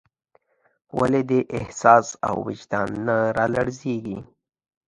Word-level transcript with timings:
ولې 0.99 1.21
دې 1.29 1.39
احساس 1.59 2.07
او 2.27 2.35
وجدان 2.47 2.89
نه 3.07 3.15
رالړزېږي. 3.37 4.17